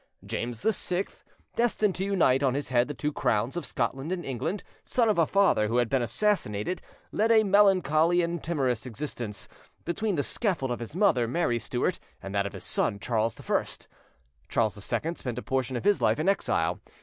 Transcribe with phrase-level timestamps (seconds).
[0.25, 1.05] James VI,
[1.55, 5.19] destined to unite on his head the two crowns of Scotland and England, son of
[5.19, 6.81] a father who had been assassinated,
[7.11, 9.47] led a melancholy and timorous existence,
[9.85, 13.65] between the scaffold of his mother, Mary Stuart, and that of his son, Charles I.
[14.49, 16.79] Charles II spent a portion of his life in exile.